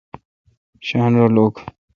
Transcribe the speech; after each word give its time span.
شاین 0.87 1.13
رل 1.21 1.35
اوک۔ 1.43 1.55